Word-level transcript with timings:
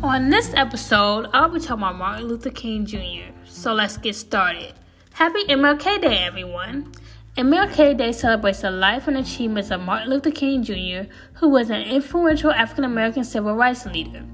On 0.00 0.30
this 0.30 0.54
episode, 0.54 1.28
I'll 1.32 1.48
be 1.48 1.58
talking 1.58 1.82
about 1.82 1.96
Martin 1.96 2.28
Luther 2.28 2.50
King 2.50 2.86
Jr. 2.86 3.32
So 3.44 3.74
let's 3.74 3.96
get 3.96 4.14
started. 4.14 4.74
Happy 5.14 5.42
MLK 5.46 6.00
Day, 6.00 6.18
everyone! 6.18 6.92
MLK 7.36 7.98
Day 7.98 8.12
celebrates 8.12 8.60
the 8.60 8.70
life 8.70 9.08
and 9.08 9.16
achievements 9.16 9.72
of 9.72 9.80
Martin 9.80 10.10
Luther 10.10 10.30
King 10.30 10.62
Jr., 10.62 11.10
who 11.34 11.48
was 11.48 11.68
an 11.70 11.82
influential 11.82 12.52
African 12.52 12.84
American 12.84 13.24
civil 13.24 13.56
rights 13.56 13.86
leader. 13.86 14.24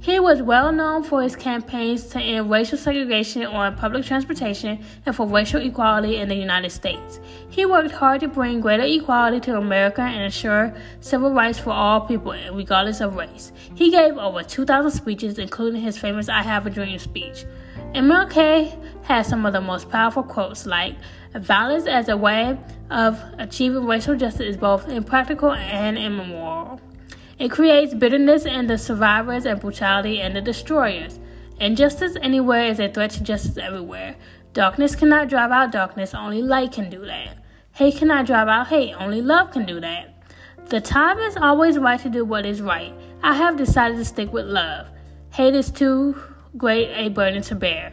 He 0.00 0.20
was 0.20 0.42
well 0.42 0.70
known 0.70 1.02
for 1.02 1.22
his 1.22 1.34
campaigns 1.34 2.04
to 2.08 2.20
end 2.20 2.48
racial 2.48 2.78
segregation 2.78 3.44
on 3.44 3.76
public 3.76 4.04
transportation 4.04 4.78
and 5.04 5.14
for 5.14 5.26
racial 5.26 5.60
equality 5.60 6.16
in 6.16 6.28
the 6.28 6.36
United 6.36 6.70
States. 6.70 7.18
He 7.50 7.66
worked 7.66 7.90
hard 7.90 8.20
to 8.20 8.28
bring 8.28 8.60
greater 8.60 8.84
equality 8.84 9.40
to 9.40 9.56
America 9.56 10.02
and 10.02 10.22
ensure 10.22 10.72
civil 11.00 11.32
rights 11.32 11.58
for 11.58 11.70
all 11.70 12.02
people, 12.02 12.32
regardless 12.52 13.00
of 13.00 13.16
race. 13.16 13.52
He 13.74 13.90
gave 13.90 14.16
over 14.16 14.44
2,000 14.44 14.90
speeches, 14.92 15.38
including 15.38 15.82
his 15.82 15.98
famous 15.98 16.28
I 16.28 16.42
Have 16.42 16.66
a 16.66 16.70
Dream 16.70 16.98
speech. 17.00 17.44
MLK 17.94 19.04
has 19.04 19.26
some 19.26 19.46
of 19.46 19.52
the 19.52 19.60
most 19.60 19.90
powerful 19.90 20.22
quotes 20.22 20.64
like, 20.64 20.94
Violence 21.34 21.86
as 21.86 22.08
a 22.08 22.16
way 22.16 22.58
of 22.90 23.20
achieving 23.38 23.84
racial 23.84 24.16
justice 24.16 24.46
is 24.46 24.56
both 24.56 24.88
impractical 24.88 25.52
and 25.52 25.98
immoral. 25.98 26.80
It 27.38 27.52
creates 27.52 27.94
bitterness 27.94 28.46
in 28.46 28.66
the 28.66 28.76
survivors 28.76 29.46
and 29.46 29.60
brutality 29.60 30.20
in 30.20 30.34
the 30.34 30.40
destroyers. 30.40 31.20
Injustice 31.60 32.16
anywhere 32.20 32.66
is 32.66 32.80
a 32.80 32.88
threat 32.88 33.12
to 33.12 33.22
justice 33.22 33.56
everywhere. 33.56 34.16
Darkness 34.54 34.96
cannot 34.96 35.28
drive 35.28 35.52
out 35.52 35.70
darkness, 35.70 36.14
only 36.14 36.42
light 36.42 36.72
can 36.72 36.90
do 36.90 37.04
that. 37.06 37.38
Hate 37.72 37.96
cannot 37.96 38.26
drive 38.26 38.48
out 38.48 38.66
hate, 38.66 38.92
only 38.94 39.22
love 39.22 39.52
can 39.52 39.66
do 39.66 39.78
that. 39.78 40.20
The 40.66 40.80
time 40.80 41.18
is 41.20 41.36
always 41.36 41.78
right 41.78 42.00
to 42.00 42.10
do 42.10 42.24
what 42.24 42.44
is 42.44 42.60
right. 42.60 42.92
I 43.22 43.34
have 43.34 43.56
decided 43.56 43.98
to 43.98 44.04
stick 44.04 44.32
with 44.32 44.46
love. 44.46 44.88
Hate 45.30 45.54
is 45.54 45.70
too 45.70 46.20
great 46.56 46.90
a 46.90 47.08
burden 47.08 47.42
to 47.42 47.54
bear. 47.54 47.92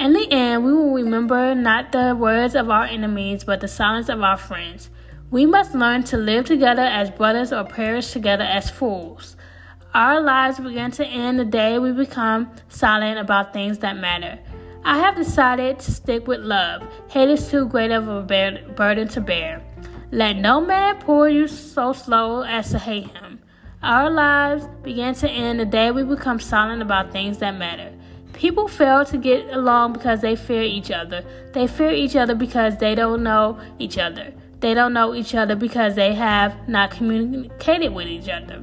In 0.00 0.14
the 0.14 0.26
end, 0.32 0.64
we 0.64 0.72
will 0.72 0.94
remember 0.94 1.54
not 1.54 1.92
the 1.92 2.16
words 2.18 2.56
of 2.56 2.70
our 2.70 2.84
enemies, 2.84 3.44
but 3.44 3.60
the 3.60 3.68
silence 3.68 4.08
of 4.08 4.20
our 4.20 4.36
friends. 4.36 4.90
We 5.30 5.46
must 5.46 5.76
learn 5.76 6.02
to 6.04 6.16
live 6.16 6.46
together 6.46 6.82
as 6.82 7.08
brothers 7.08 7.52
or 7.52 7.62
perish 7.62 8.10
together 8.10 8.42
as 8.42 8.68
fools. 8.68 9.36
Our 9.94 10.20
lives 10.20 10.58
begin 10.58 10.90
to 10.92 11.06
end 11.06 11.38
the 11.38 11.44
day 11.44 11.78
we 11.78 11.92
become 11.92 12.50
silent 12.68 13.16
about 13.16 13.52
things 13.52 13.78
that 13.78 13.96
matter. 13.96 14.40
I 14.84 14.98
have 14.98 15.14
decided 15.14 15.78
to 15.78 15.92
stick 15.92 16.26
with 16.26 16.40
love. 16.40 16.82
Hate 17.10 17.28
is 17.28 17.48
too 17.48 17.68
great 17.68 17.92
of 17.92 18.08
a 18.08 18.22
burden 18.22 19.06
to 19.06 19.20
bear. 19.20 19.62
Let 20.10 20.36
no 20.36 20.60
man 20.60 20.98
pour 20.98 21.28
you 21.28 21.46
so 21.46 21.92
slow 21.92 22.42
as 22.42 22.72
to 22.72 22.80
hate 22.80 23.06
him. 23.16 23.40
Our 23.84 24.10
lives 24.10 24.66
begin 24.82 25.14
to 25.14 25.30
end 25.30 25.60
the 25.60 25.64
day 25.64 25.92
we 25.92 26.02
become 26.02 26.40
silent 26.40 26.82
about 26.82 27.12
things 27.12 27.38
that 27.38 27.56
matter. 27.56 27.92
People 28.32 28.66
fail 28.66 29.04
to 29.04 29.16
get 29.16 29.48
along 29.54 29.92
because 29.92 30.22
they 30.22 30.34
fear 30.34 30.62
each 30.62 30.90
other. 30.90 31.24
They 31.52 31.68
fear 31.68 31.92
each 31.92 32.16
other 32.16 32.34
because 32.34 32.78
they 32.78 32.96
don't 32.96 33.22
know 33.22 33.60
each 33.78 33.96
other. 33.96 34.34
They 34.60 34.74
don't 34.74 34.92
know 34.92 35.14
each 35.14 35.34
other 35.34 35.56
because 35.56 35.94
they 35.94 36.14
have 36.14 36.68
not 36.68 36.90
communicated 36.90 37.94
with 37.94 38.06
each 38.06 38.28
other. 38.28 38.62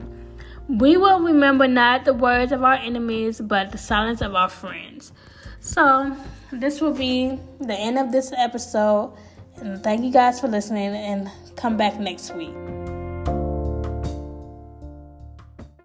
We 0.70 0.98
will 0.98 1.22
remember 1.22 1.68
not 1.68 2.06
the 2.06 2.14
words 2.14 2.52
of 2.52 2.64
our 2.64 2.76
enemies, 2.76 3.42
but 3.42 3.72
the 3.72 3.78
silence 3.78 4.22
of 4.22 4.36
our 4.36 4.50
friends. 4.50 5.12
So, 5.60 6.16
this 6.52 6.82
will 6.82 6.94
be 6.94 7.40
the 7.60 7.74
end 7.74 7.98
of 7.98 8.12
this 8.12 8.32
episode. 8.38 9.14
And 9.58 9.84
thank 9.84 10.04
you 10.04 10.12
guys 10.12 10.40
for 10.40 10.48
listening, 10.48 10.96
and 10.96 11.32
come 11.56 11.78
back 11.78 12.00
next 12.00 12.36
week. 12.36 12.54